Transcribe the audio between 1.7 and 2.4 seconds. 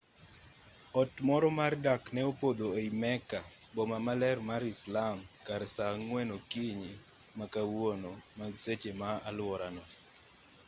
dak ne